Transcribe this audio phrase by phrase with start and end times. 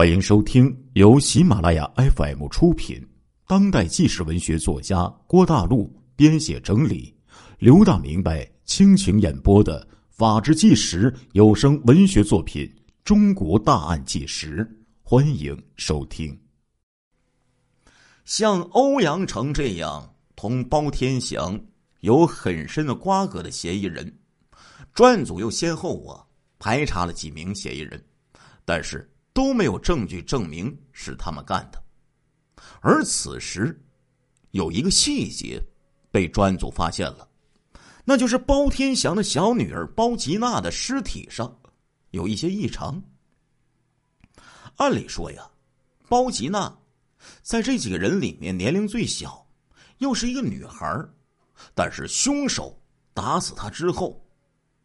[0.00, 3.06] 欢迎收听由喜马拉雅 FM 出品、
[3.46, 7.14] 当代纪实文学作家郭大陆编写整理、
[7.58, 12.64] 刘大明白倾情演播的《法制纪实》有声文学作品
[13.04, 14.64] 《中国大案纪实》，
[15.02, 16.34] 欢迎收听。
[18.24, 21.60] 像欧阳成这样同包天祥
[22.00, 24.10] 有很深的瓜葛的嫌疑人，
[24.94, 26.24] 专案组又先后啊
[26.58, 28.02] 排查了几名嫌疑人，
[28.64, 29.06] 但是。
[29.32, 31.82] 都没有证据证明是他们干的，
[32.80, 33.80] 而此时
[34.50, 35.62] 有一个细节
[36.10, 37.28] 被专案组发现了，
[38.04, 41.56] 那就是包天祥的小女儿包吉娜的尸体上
[42.10, 43.02] 有一些异常。
[44.76, 45.48] 按理说呀，
[46.08, 46.76] 包吉娜
[47.42, 49.46] 在这几个人里面年龄最小，
[49.98, 51.06] 又是一个女孩
[51.74, 52.76] 但是凶手
[53.12, 54.24] 打死她之后，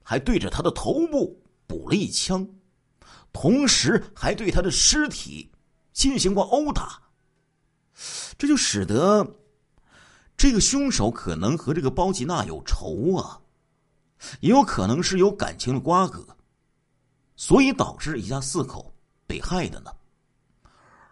[0.03, 2.47] 还对着她的头部补了一枪。
[3.35, 5.51] 同时还对他的尸体
[5.91, 7.01] 进行过殴打，
[8.37, 9.35] 这就使得
[10.37, 13.41] 这个凶手可能和这个包吉娜有仇啊，
[14.39, 16.25] 也有可能是有感情的瓜葛，
[17.35, 18.95] 所以导致一家四口
[19.27, 19.91] 被害的呢。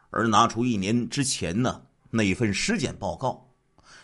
[0.09, 3.53] 而拿出一年之前呢那份尸检报告，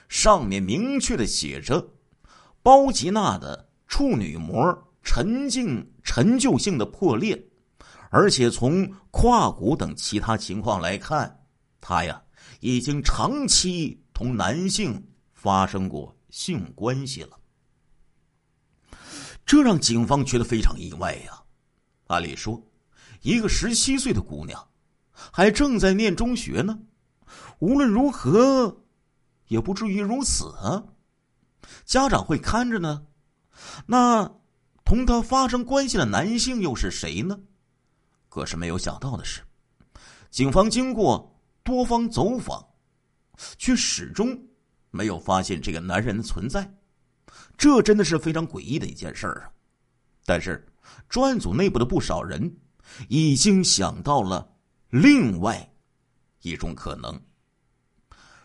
[0.09, 1.87] 上面明确的写着，
[2.61, 7.48] 包吉娜的处女膜陈静陈旧性的破裂。
[8.09, 11.43] 而且从胯骨等其他情况来看，
[11.79, 12.21] 他呀
[12.59, 17.39] 已经长期同男性发生过性关系了，
[19.45, 21.43] 这让警方觉得非常意外呀。
[22.07, 22.61] 按理说，
[23.21, 24.67] 一个十七岁的姑娘，
[25.11, 26.79] 还正在念中学呢，
[27.59, 28.83] 无论如何
[29.47, 30.83] 也不至于如此啊。
[31.85, 33.05] 家长会看着呢，
[33.85, 34.31] 那
[34.83, 37.39] 同她发生关系的男性又是谁呢？
[38.29, 39.41] 可是没有想到的是，
[40.29, 42.63] 警方经过多方走访，
[43.57, 44.39] 却始终
[44.91, 46.71] 没有发现这个男人的存在。
[47.57, 49.51] 这真的是非常诡异的一件事儿啊！
[50.25, 50.65] 但是
[51.09, 52.55] 专案组内部的不少人
[53.07, 54.55] 已经想到了
[54.89, 55.73] 另外
[56.41, 57.19] 一种可能。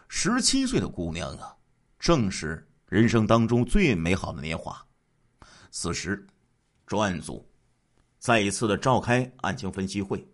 [0.08, 1.54] 十七岁的姑娘啊，
[1.98, 4.84] 正是人生当中最美好的年华。
[5.70, 6.26] 此时，
[6.86, 7.46] 专案组。
[8.24, 10.26] 再一次的召开案情分析会，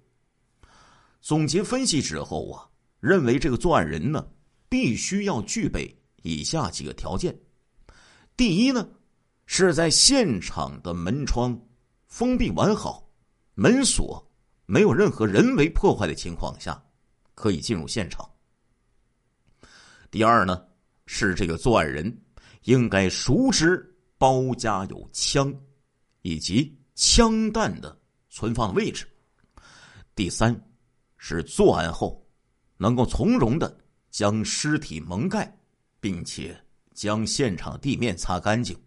[1.21, 2.71] 总结分析之后啊，
[3.01, 4.25] 认为这个作案人呢，
[4.69, 5.93] 必须要具备
[6.23, 7.37] 以下几个条件：
[8.37, 8.89] 第一呢，
[9.45, 11.61] 是在现场的门窗
[12.07, 13.11] 封闭完好，
[13.55, 14.25] 门锁
[14.67, 16.81] 没有任何人为破坏的情况下，
[17.35, 18.25] 可以进入现场；
[20.13, 20.65] 第二呢，
[21.07, 22.23] 是这个作案人
[22.67, 23.85] 应该熟知
[24.17, 25.53] 包家有枪，
[26.23, 26.80] 以及。
[27.01, 29.09] 枪弹的存放位置。
[30.15, 30.55] 第三，
[31.17, 32.23] 是作案后
[32.77, 33.75] 能够从容的
[34.11, 35.51] 将尸体蒙盖，
[35.99, 36.55] 并且
[36.93, 38.79] 将现场地面擦干净，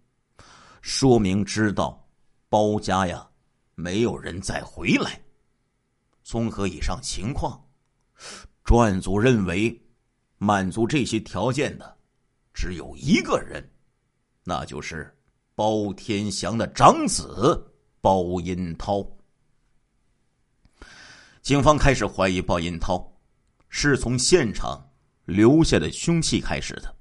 [0.79, 2.07] 说明知道
[2.49, 3.27] 包家呀
[3.73, 5.19] 没有人再回来。
[6.21, 7.59] 综合以上情况，
[8.63, 9.75] 专案组认为
[10.37, 11.97] 满足这些条件的
[12.53, 13.67] 只有一个人，
[14.43, 15.11] 那就是
[15.55, 17.71] 包天祥的长子。
[18.03, 19.01] 包银涛，
[21.41, 23.09] 警方开始怀疑包银涛
[23.69, 24.85] 是从现场
[25.23, 26.93] 留下的凶器开始的。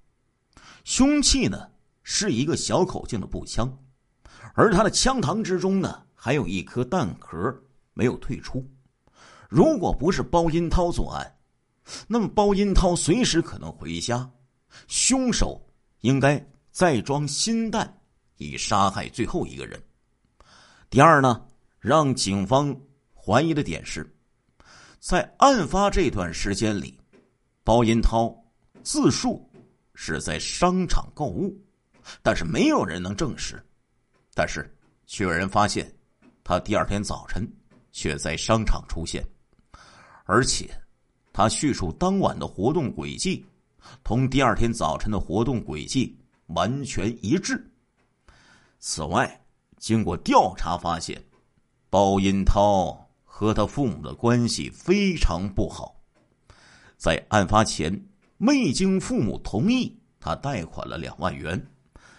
[0.84, 1.68] 凶器呢
[2.04, 3.76] 是一个小口径的步枪，
[4.54, 7.52] 而他的枪膛之中呢还有一颗弹壳
[7.94, 8.64] 没有退出。
[9.48, 11.36] 如果不是包银涛作案，
[12.06, 14.30] 那么包银涛随时可能回家，
[14.86, 15.60] 凶手
[16.02, 17.92] 应该再装新弹
[18.36, 19.82] 以杀害最后一个人。
[20.92, 21.42] 第二呢，
[21.80, 22.78] 让警方
[23.14, 24.06] 怀疑的点是，
[25.00, 27.00] 在案发这段时间里，
[27.64, 28.30] 包银涛
[28.82, 29.50] 自述
[29.94, 31.58] 是在商场购物，
[32.22, 33.58] 但是没有人能证实。
[34.34, 34.70] 但是
[35.06, 35.90] 却有人发现，
[36.44, 37.50] 他第二天早晨
[37.90, 39.26] 却在商场出现，
[40.26, 40.70] 而且
[41.32, 43.42] 他叙述当晚的活动轨迹，
[44.04, 46.14] 同第二天早晨的活动轨迹
[46.48, 47.66] 完全一致。
[48.78, 49.41] 此外，
[49.82, 51.20] 经过调查发现，
[51.90, 56.00] 包银涛和他父母的关系非常不好。
[56.96, 57.92] 在案发前，
[58.38, 61.60] 未经父母同意，他贷款了两万元，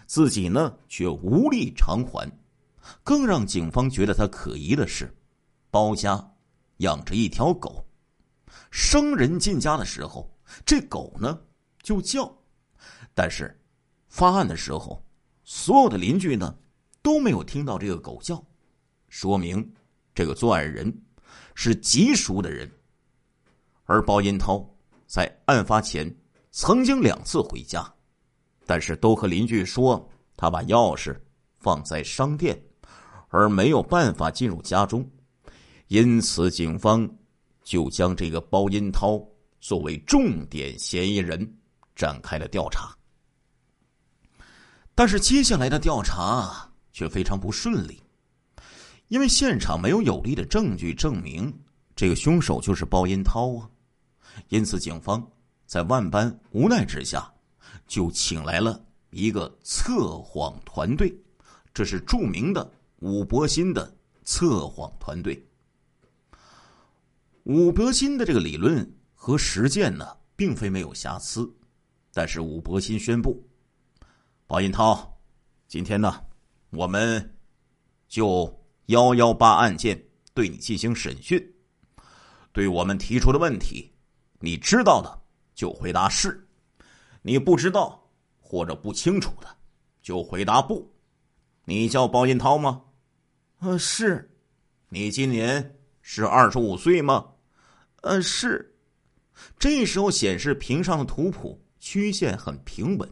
[0.06, 2.30] 自己呢却无力偿还。
[3.02, 5.16] 更让警方觉得他可疑的是，
[5.72, 6.34] 包家
[6.80, 7.86] 养着一条狗，
[8.72, 10.30] 生人进家的时候，
[10.66, 11.40] 这狗呢
[11.82, 12.30] 就叫，
[13.14, 13.58] 但是
[14.10, 15.02] 发案的时候，
[15.46, 16.54] 所有的邻居呢。
[17.04, 18.44] 都没有听到这个狗叫，
[19.10, 19.72] 说明
[20.16, 20.92] 这个作案人
[21.54, 22.68] 是极熟的人，
[23.84, 24.66] 而包银涛
[25.06, 26.12] 在案发前
[26.50, 27.94] 曾经两次回家，
[28.66, 31.16] 但是都和邻居说他把钥匙
[31.60, 32.60] 放在商店，
[33.28, 35.08] 而没有办法进入家中，
[35.90, 37.08] 因此警方
[37.64, 39.22] 就将这个包银涛
[39.60, 41.58] 作为重点嫌疑人
[41.96, 42.96] 展开了调查。
[44.96, 48.02] 但是接下来的调查却非常不顺利，
[49.10, 51.54] 因为现场没有有力的证据证明
[51.96, 53.70] 这个凶手就是包银涛啊。
[54.50, 55.28] 因此，警方
[55.66, 57.32] 在万般无奈之下，
[57.88, 61.14] 就请来了一个测谎团队，
[61.74, 65.44] 这是著名的武伯新的测谎团队。
[67.44, 71.52] 武伯新的这个理论和实践呢，并非没有瑕疵，
[72.14, 73.46] 但是武伯新宣布，
[74.48, 75.20] 包银涛，
[75.68, 76.24] 今天呢，
[76.74, 77.38] 我们
[78.08, 80.04] 就幺幺八案件
[80.34, 81.54] 对你进行审讯，
[82.52, 83.94] 对我们提出的问题。
[84.40, 85.22] 你知道的
[85.54, 86.48] 就回答是，
[87.22, 89.48] 你不知道或者不清楚的
[90.02, 90.92] 就回答不。
[91.66, 92.82] 你叫包银涛吗？
[93.60, 94.32] 呃，是。
[94.90, 97.34] 你今年是二十五岁吗？
[98.02, 98.76] 呃，是。
[99.60, 103.10] 这时候显示屏上的图谱曲线很平稳。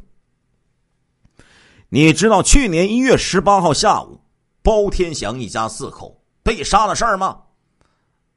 [1.93, 4.21] 你知道去年一月十八号下午
[4.61, 7.41] 包天祥一家四口被杀的事儿吗？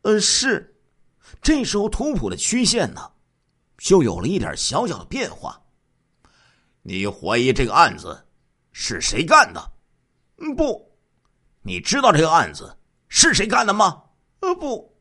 [0.03, 0.77] 呃，是。
[1.41, 3.12] 这时候，图谱的曲线呢，
[3.79, 5.62] 就有了一点小小的变化。
[6.83, 8.27] 你怀疑这个案子
[8.73, 9.71] 是谁干的？
[10.39, 10.93] 嗯，不。
[11.62, 12.77] 你知道这个案子
[13.07, 14.03] 是谁干的吗？
[14.41, 14.93] 呃，不。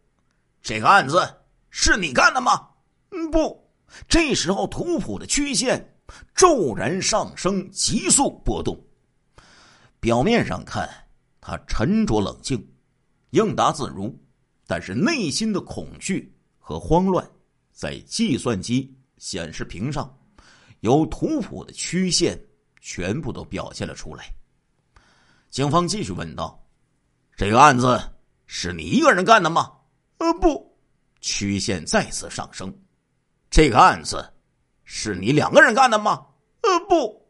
[0.62, 1.28] 这个案子
[1.72, 2.70] 是你干的吗？
[3.10, 3.68] 嗯，不。
[4.08, 5.93] 这时候，图谱的曲线
[6.36, 8.80] 骤然上升，急速波动。
[10.00, 10.90] 表面上看，
[11.40, 12.66] 他沉着冷静，
[13.32, 14.14] 应答自如。
[14.66, 17.30] 但是内心的恐惧和慌乱，
[17.72, 20.18] 在计算机显示屏上，
[20.80, 22.40] 由图谱的曲线
[22.80, 24.34] 全部都表现了出来。
[25.50, 26.66] 警方继续问道
[27.36, 28.02] ：“这个案子
[28.46, 29.72] 是你一个人干的吗
[30.18, 30.74] ？”“呃，不。”
[31.20, 32.74] 曲线再次上升。
[33.52, 34.34] “这个案子
[34.84, 36.28] 是你两个人干的吗
[36.62, 37.30] ？”“呃，不。”“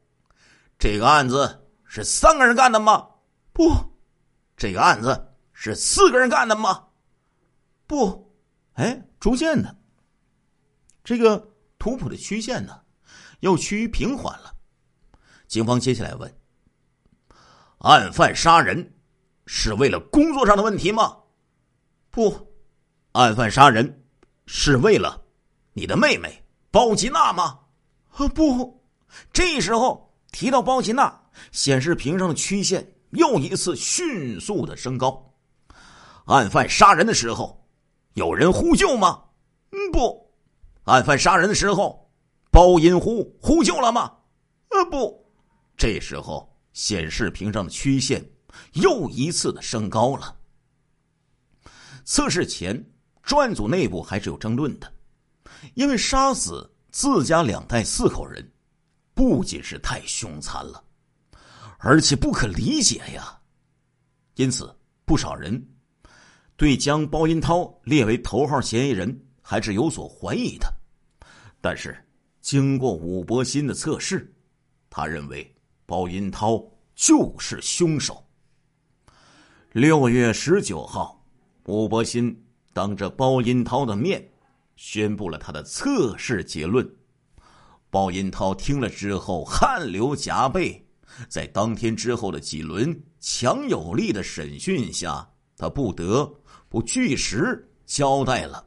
[0.80, 3.08] 这个案子是三个人干的吗
[3.54, 3.72] ？”“不。
[4.56, 6.88] ”“这个案子是四个人干的吗？”
[7.86, 8.34] 不，
[8.74, 9.78] 哎，逐渐的，
[11.04, 12.82] 这个图谱的曲线呢，
[13.42, 14.56] 又趋于平缓了。
[15.48, 16.38] 警方接下来问：
[17.80, 18.96] 案犯杀人
[19.46, 21.18] 是为了工作上的问题吗？
[22.10, 22.56] 不，
[23.12, 24.06] 案犯杀人
[24.48, 25.24] 是为了
[25.74, 26.43] 你的妹妹
[26.74, 27.60] 包吉娜吗？
[28.14, 28.84] 啊，不。
[29.32, 31.22] 这时候提到包吉娜，
[31.52, 35.24] 显示屏上的曲线又一次迅速的升高。
[36.26, 37.64] 案犯杀人的时候。
[38.16, 39.24] 有人呼救吗？
[39.72, 40.32] 嗯，不。
[40.86, 42.12] 案犯杀人的时候，
[42.52, 44.12] 包银呼呼救了吗？
[44.70, 45.24] 呃，不。
[45.78, 48.24] 这时候显示屏上的曲线
[48.74, 50.36] 又一次的升高了。
[52.04, 52.84] 测试前，
[53.22, 54.92] 专案组内部还是有争论的，
[55.74, 58.52] 因为杀死自家两代四口人，
[59.14, 60.84] 不仅是太凶残了，
[61.78, 63.40] 而且不可理解呀。
[64.36, 64.74] 因此，
[65.06, 65.64] 不少人。
[66.56, 70.72] 对将包银涛列为头号嫌疑人还是有所怀疑的，
[71.60, 71.98] 但是
[72.42, 74.32] 经过武伯新的测试，
[74.90, 75.56] 他认为
[75.86, 76.64] 包银涛
[76.96, 78.24] 就是凶手。
[79.72, 81.26] 六月十九号，
[81.66, 84.26] 武伯新当着包银涛的面
[84.86, 86.86] 宣布了他的测试结论。
[87.90, 90.86] 包银涛听了之后汗流浃背，
[91.30, 95.26] 在当天之后的几轮强有力的审讯下，
[95.56, 96.30] 他不得。
[96.68, 98.66] 不据实交代了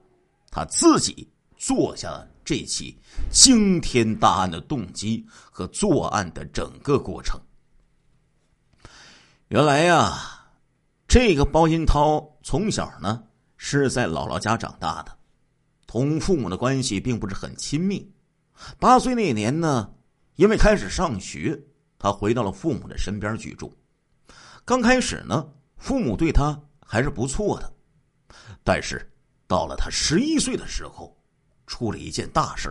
[0.50, 2.96] 他自己做下了这起
[3.30, 7.38] 惊天大案的动机和作案的整个过程。
[9.48, 10.16] 原来呀，
[11.06, 13.22] 这个包银涛从小呢
[13.58, 15.18] 是在姥姥家长大的，
[15.96, 18.12] 同父母的关系并不是很亲密。
[18.78, 19.94] 八岁那年呢，
[20.34, 21.58] 因为开始上学，
[21.98, 23.74] 他回到了父母的身边居住。
[24.62, 25.48] 刚开始呢，
[25.78, 27.72] 父母对他还是不错的。
[28.62, 29.10] 但是，
[29.46, 31.16] 到了他十一岁的时候，
[31.66, 32.70] 出了一件大事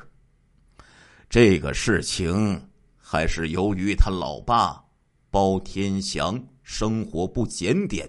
[1.28, 4.86] 这个事情还是由于他老爸
[5.32, 8.08] 包天祥生活不检点、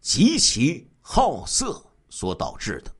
[0.00, 2.92] 极其好色所导致的。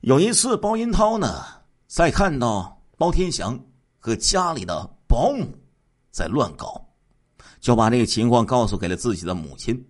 [0.00, 1.44] 有一次，包银涛呢，
[1.86, 3.58] 在看到包天祥
[3.98, 5.46] 和家里的保姆
[6.10, 6.84] 在乱搞，
[7.60, 9.86] 就把这个情况告诉给了自己的母亲。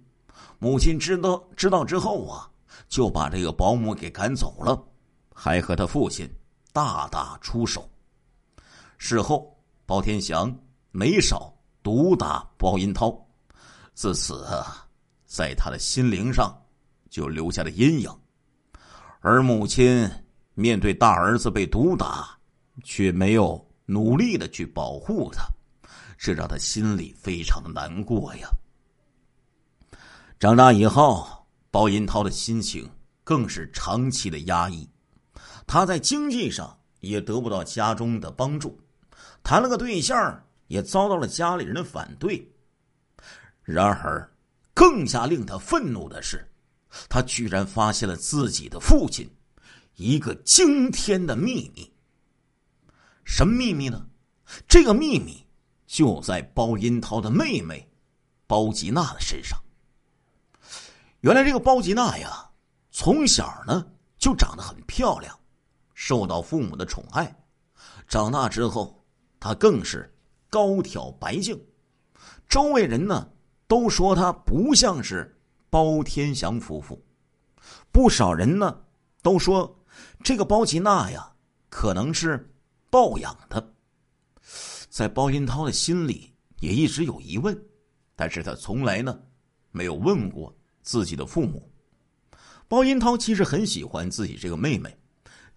[0.58, 2.46] 母亲知道知道之后啊。
[2.88, 4.76] 就把这个保姆给赶走了，
[5.32, 6.28] 还和他父亲
[6.72, 7.88] 大打出手。
[8.98, 10.52] 事后，包天祥
[10.90, 13.16] 没少毒打包银涛，
[13.94, 14.44] 自此，
[15.24, 16.52] 在他的心灵上
[17.08, 18.19] 就留下了阴影。
[19.20, 20.10] 而母亲
[20.54, 22.38] 面对大儿子被毒打，
[22.82, 25.44] 却没有努力的去保护他，
[26.16, 28.48] 这让他心里非常的难过呀。
[30.38, 32.90] 长大以后，包银涛的心情
[33.22, 34.88] 更是长期的压抑，
[35.66, 38.80] 他在经济上也得不到家中的帮助，
[39.42, 42.50] 谈了个对象也遭到了家里人的反对。
[43.62, 44.26] 然而，
[44.72, 46.49] 更加令他愤怒的是，
[47.08, 49.30] 他居然发现了自己的父亲
[49.96, 51.92] 一个惊天的秘密。
[53.24, 54.06] 什么秘密呢？
[54.66, 55.46] 这个秘密
[55.86, 57.88] 就在包银涛的妹妹
[58.46, 59.56] 包吉娜的身上。
[61.20, 62.50] 原来这个包吉娜呀，
[62.90, 63.86] 从小呢
[64.18, 65.38] 就长得很漂亮，
[65.94, 67.32] 受到父母的宠爱。
[68.08, 69.04] 长大之后，
[69.38, 70.12] 她更是
[70.48, 71.56] 高挑白净，
[72.48, 73.30] 周围人呢
[73.68, 75.39] 都说她不像是
[75.70, 77.02] 包天祥夫妇。
[77.90, 78.78] 不少人呢
[79.22, 79.74] 都说
[80.22, 81.32] 这个包吉娜呀，
[81.70, 82.52] 可能是
[82.90, 83.74] 抱养的。
[84.88, 87.58] 在包银涛的心里也一直有疑问，
[88.14, 89.18] 但是他从来呢
[89.70, 90.54] 没有问过。
[90.82, 91.70] 自己的父母，
[92.66, 94.98] 包银涛其实很喜欢自己这个妹妹，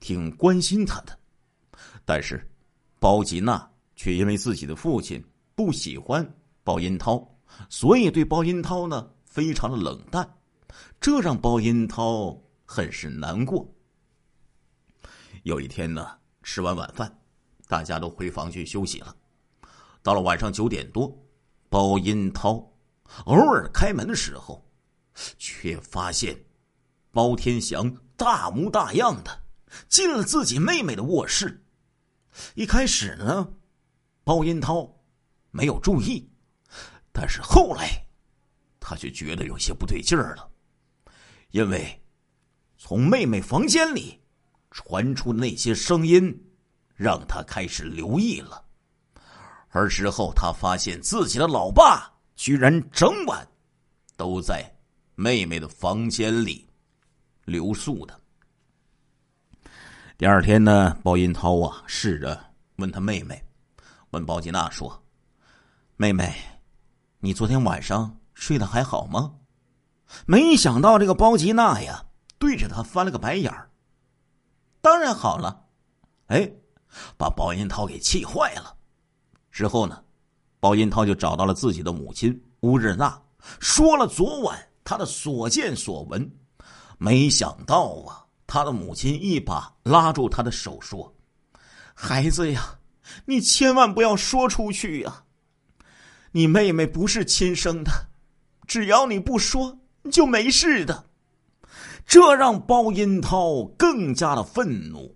[0.01, 1.17] 挺关心她的。
[2.03, 2.45] 但是，
[2.99, 5.23] 包吉娜却因为自己的父亲
[5.55, 6.29] 不喜欢
[6.61, 7.25] 包银涛，
[7.69, 10.37] 所以对包银涛呢非常的冷淡，
[11.01, 13.67] 这让包银涛很是难过。
[15.41, 17.19] 有一天呢，吃完晚饭，
[17.67, 19.15] 大家都回房去休息了。
[20.03, 21.11] 到了晚上九点多，
[21.67, 22.71] 包银涛
[23.25, 24.63] 偶尔开门的时候。
[25.37, 26.43] 却发现，
[27.11, 29.43] 包天祥大模大样的
[29.87, 31.63] 进了自己妹妹的卧室。
[32.55, 33.53] 一开始呢，
[34.23, 35.03] 包银涛
[35.51, 36.31] 没有注意，
[37.11, 38.07] 但是后来
[38.85, 40.45] 他却觉得有些不对劲儿了，
[41.51, 42.03] 因为
[42.77, 44.19] 从妹妹房间里
[44.71, 46.37] 传出那些声音，
[46.93, 48.63] 让他开始留意了。
[49.69, 53.47] 而之后，他发现自己的老爸居然整晚
[54.17, 54.69] 都在。
[55.15, 56.67] 妹妹的房间里
[57.45, 58.19] 留宿的。
[60.17, 62.43] 第二天呢，包银涛啊，试着
[62.77, 63.39] 问他妹妹，
[64.09, 65.03] 问包吉娜说
[65.97, 66.33] ：“妹妹，
[67.19, 69.33] 你昨天晚上睡得还好吗？”
[70.25, 72.05] 没想到这个包吉娜呀，
[72.37, 73.69] 对着他翻了个白眼儿。
[74.81, 75.65] 当然好了，
[76.27, 76.51] 哎，
[77.17, 78.75] 把包银涛给气坏了。
[79.51, 80.03] 之后呢，
[80.59, 83.21] 包银涛就找到了自己的母亲乌日娜，
[83.59, 84.59] 说了昨晚。
[84.85, 86.29] 他的所见所闻，
[86.97, 91.15] 没想到啊，他的母亲一把拉住他的手说
[91.95, 92.77] ：“孩子呀，
[93.23, 95.23] 你千万不要说出去呀！
[96.33, 97.91] 你妹妹不是亲生的，
[98.67, 99.79] 只要你不说，
[100.11, 101.09] 就没事的。”
[102.05, 105.15] 这让包银涛更加的愤怒。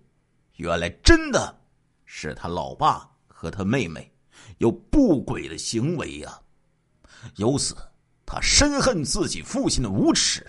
[0.56, 1.60] 原来真的
[2.06, 4.10] 是他老爸和他妹妹
[4.56, 6.40] 有不轨的行为呀，
[7.36, 7.76] 由此。
[8.30, 10.46] 他深恨自己父亲的无耻，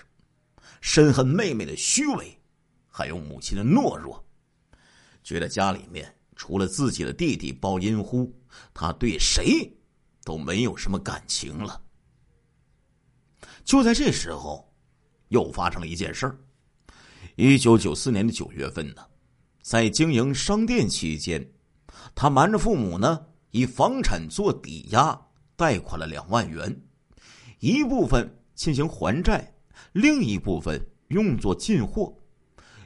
[0.82, 2.38] 深恨妹妹的虚伪，
[2.88, 4.22] 还有母亲的懦弱，
[5.22, 8.30] 觉得家里面除了自己的弟弟包银呼，
[8.74, 9.72] 他对谁
[10.24, 11.80] 都没有什么感情了。
[13.64, 14.72] 就在这时候，
[15.28, 16.38] 又发生了一件事儿。
[17.36, 19.02] 一九九四年的九月份呢，
[19.62, 21.48] 在经营商店期间，
[22.14, 25.20] 他瞒着父母呢，以房产做抵押
[25.56, 26.80] 贷款了两万元。
[27.58, 29.54] 一部分进行还债，
[29.92, 32.14] 另一部分用作进货。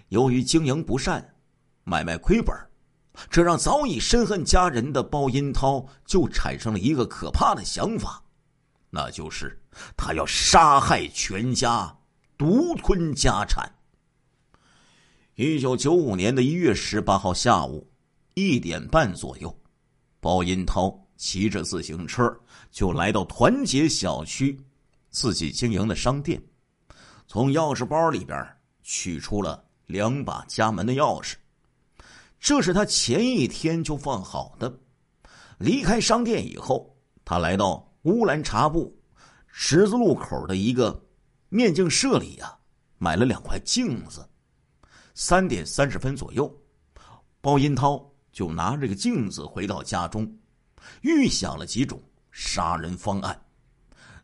[0.08, 1.34] 由于经营不善，
[1.84, 2.54] 买卖亏本，
[3.30, 8.22] 这让早已深恨家人的包银涛就产生了一个可怕的想法，
[8.90, 9.60] 那就是
[9.96, 11.96] 他要杀害全家，
[12.36, 13.70] 独吞家产。
[15.34, 17.90] 一九九五年的一月十八号下午
[18.34, 19.56] 一点半左右，
[20.20, 21.00] 包银涛。
[21.16, 22.28] 骑着自行车
[22.72, 24.60] 就来到团结小区
[25.10, 26.42] 自己经营的商店，
[27.28, 28.36] 从钥匙包里边
[28.82, 31.34] 取出了两把家门的钥匙，
[32.40, 34.76] 这是他前一天就放好的。
[35.56, 38.94] 离开商店以后，他来到乌兰察布
[39.56, 41.00] 十字路口的一个
[41.48, 42.58] 面镜社里呀，
[42.98, 44.28] 买了两块镜子。
[45.14, 46.52] 三点三十分左右，
[47.40, 50.36] 包银涛就拿这个镜子回到家中。
[51.02, 53.40] 预想了几种杀人方案，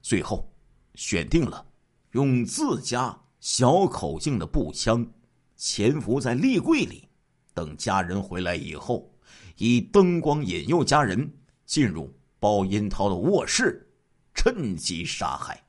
[0.03, 0.53] 最后
[0.97, 1.65] 选定了
[2.11, 5.09] 用自家小口径的步枪，
[5.57, 7.09] 潜伏在立柜里，
[7.55, 9.09] 等家人回来以后，
[9.59, 11.33] 以灯光引诱家人
[11.65, 13.89] 进入包银涛的卧室，
[14.35, 15.63] 趁机杀害。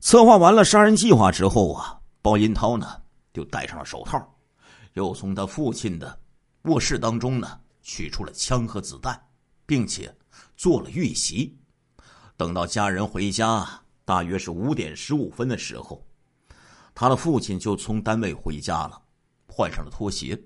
[0.00, 3.02] 策划完了杀人计划之后啊，包银涛呢
[3.32, 4.34] 就戴上了手套，
[4.94, 6.18] 又从他父亲的
[6.62, 9.20] 卧室当中呢取出了枪和子弹，
[9.66, 10.14] 并且
[10.56, 11.58] 做了预习。
[12.36, 13.68] 等到家人回家，
[14.04, 16.02] 大约是五点十五分的时候，
[16.94, 19.00] 他的父亲就从单位回家了，
[19.46, 20.42] 换上了拖鞋，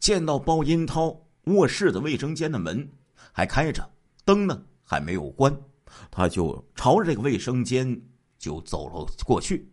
[0.00, 2.90] 见到包银涛卧室的卫生间的门
[3.30, 3.88] 还开着，
[4.24, 5.54] 灯呢还没有关，
[6.10, 8.00] 他就朝着这个卫生间。
[8.38, 9.66] 就走了过去。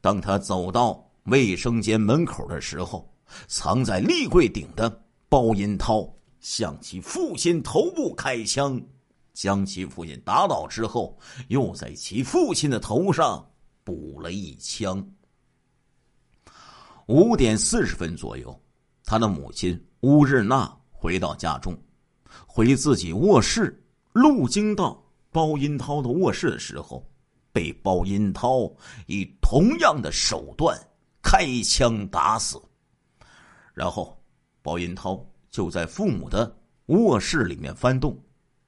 [0.00, 3.12] 当他走到卫生间门口的时候，
[3.48, 4.88] 藏在立柜顶的
[5.28, 6.08] 包银涛
[6.38, 8.80] 向其父亲头部开枪，
[9.34, 13.44] 将其父亲打倒之后，又在其父亲的头上
[13.82, 15.04] 补了一枪。
[17.06, 18.58] 五点四十分左右，
[19.04, 21.76] 他的母亲乌日娜回到家中，
[22.46, 23.81] 回自己卧室，
[24.12, 27.06] 路经到包银涛的卧室的时候。
[27.54, 28.60] 被包银涛
[29.06, 30.74] 以同样的手段
[31.22, 32.58] 开枪打死，
[33.74, 34.18] 然后
[34.62, 38.18] 包银涛就在父母的卧室里面翻动，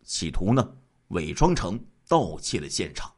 [0.03, 0.71] 企图呢
[1.09, 3.11] 伪装成盗窃的现场。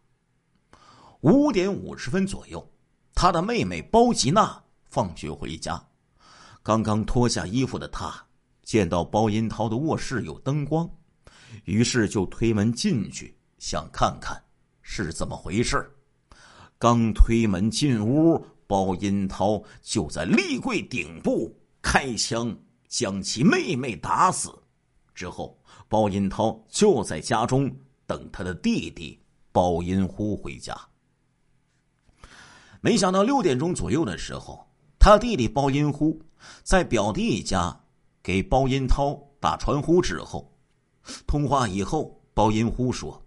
[1.22, 2.64] 五点五十分左右，
[3.12, 5.84] 他的妹妹包吉娜放学回家，
[6.62, 8.24] 刚刚脱下衣服的她
[8.62, 10.88] 见到包银涛的卧室有灯光，
[11.64, 14.40] 于是就推门进去想看看。
[14.82, 15.90] 是怎么回事？
[16.78, 24.56] 刚推门进屋，包银涛就在立柜顶部开枪，将其妹妹打死。
[25.12, 25.58] 之后，
[25.88, 27.68] 包银涛就在家中
[28.06, 29.18] 等他的弟弟
[29.50, 30.78] 包银呼回家。
[32.80, 34.64] 没想到六点钟左右的时候，
[35.00, 36.20] 他弟弟包银呼
[36.62, 37.76] 在表弟家
[38.22, 40.55] 给包银涛打传呼之后，
[41.26, 43.22] 通话以后，包银呼说。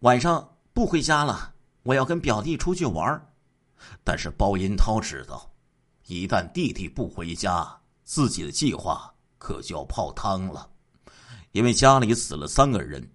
[0.00, 3.26] 晚上不回家了，我要跟表弟出去玩
[4.02, 5.50] 但是包银涛知道，
[6.06, 10.70] 一旦弟弟不回家，自己的计划可就要泡汤了。
[11.52, 13.08] 因为家里死了三个人，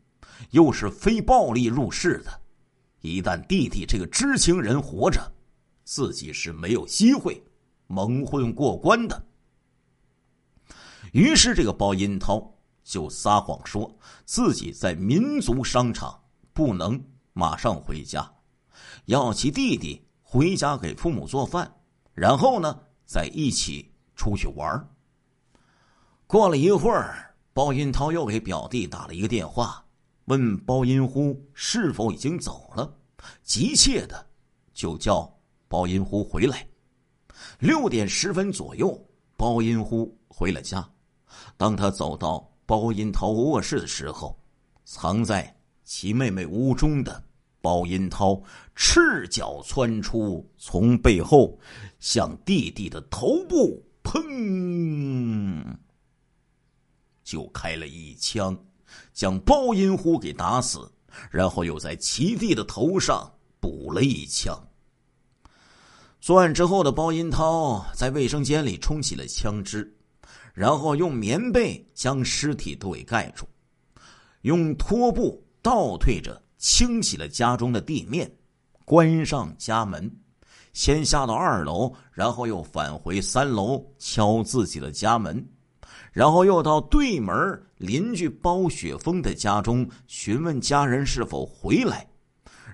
[0.52, 2.42] 又是非暴力入室的，
[3.02, 5.32] 一旦弟弟这个知情人活着，
[5.84, 7.44] 自己是没有机会
[7.88, 9.24] 蒙混过关的。
[11.12, 12.56] 于是，这个包银涛
[12.90, 16.20] 就撒谎说自己在民族商场。
[16.52, 18.30] 不能马上回家，
[19.06, 21.72] 要其弟弟回家给父母做饭，
[22.14, 24.90] 然后呢再一起出去玩。
[26.28, 29.86] 过了一会儿，包银涛又给表弟打了一个电话，
[30.26, 32.94] 问包银呼是否已经走了，
[33.42, 34.28] 急切的
[34.74, 35.32] 就叫
[35.70, 36.68] 包银呼回来。
[37.60, 39.00] 六点十分左右，
[39.38, 40.86] 包银呼回了家。
[41.56, 44.40] 当他走到包银涛卧室的时候，
[44.86, 45.56] 藏在。
[45.84, 47.24] 其妹妹屋中的
[47.62, 48.40] 包银涛
[48.76, 51.60] 赤脚窜出，从背后
[52.00, 55.66] 向弟弟的头部砰
[57.24, 58.56] 就开了一枪，
[59.14, 60.88] 将包银呼给打死，
[61.32, 63.28] 然后又在其弟的头上
[63.60, 64.56] 补了一枪。
[66.22, 69.92] 作案之后的包银涛在卫生间里冲洗了枪支，
[70.60, 73.46] 然后用棉被将尸体都给盖住，
[74.42, 75.42] 用拖布。
[75.62, 78.30] 倒退着清洗了家中的地面，
[78.86, 80.10] 关上家门，
[80.72, 85.46] 先下到二楼，然后又返回三楼敲自己的家门，
[86.14, 87.36] 然后又到对门
[87.78, 92.08] 邻居包雪峰的家中询问家人是否回来，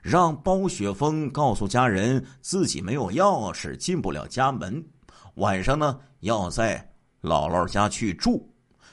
[0.03, 4.83] 让包雪峰告诉家人自己没有钥匙进不了家门，
[5.35, 6.87] 晚上呢要在
[7.25, 8.47] 姥姥家去住，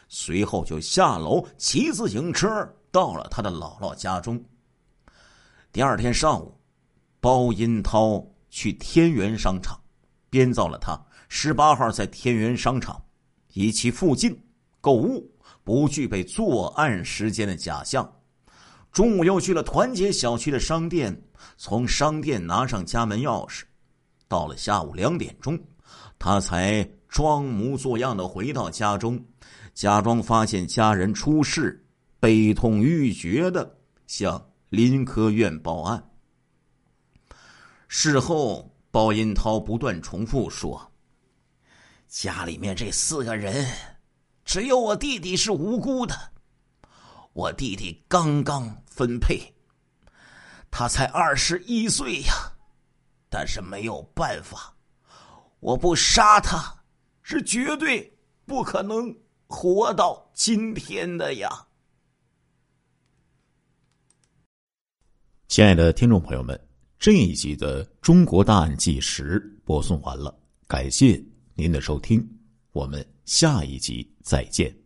[0.09, 2.49] 随后就下楼骑自行车。
[2.91, 4.39] 到了他的姥姥家中。
[5.73, 6.55] 第二天上午，
[7.21, 9.81] 包银涛去天元商场，
[10.29, 10.95] 编造了他
[11.31, 13.03] 十八号在天元商场
[13.55, 14.39] 以其附近
[14.79, 15.27] 购物
[15.65, 18.07] 不具备作案时间的假象。
[18.93, 21.19] 中午又去了团结小区的商店，
[21.57, 23.63] 从商店拿上家门钥匙。
[24.29, 25.59] 到了下午两点钟，
[26.19, 29.23] 他才装模作样的回到家中，
[29.75, 31.79] 假装发现家人出事。
[32.19, 36.11] 悲痛欲绝的向林科院报案。
[37.89, 40.93] 事后，包银涛不断重复说
[42.09, 43.67] ：“家里面这四个人，
[44.45, 46.17] 只有我弟弟是无辜的。
[47.33, 49.53] 我弟弟刚刚分配，
[50.71, 52.33] 他才二十一岁呀，
[53.29, 54.75] 但是没有办法，
[55.59, 56.73] 我不杀他，
[57.33, 58.13] 是绝对
[58.45, 59.17] 不可能
[59.47, 61.49] 活到今天的呀。
[65.49, 66.61] 亲爱的听众朋友们，
[66.99, 72.23] 这一集的《中国大案纪实》播送完了，感谢您的收听，
[72.73, 74.82] 我们下一集再见。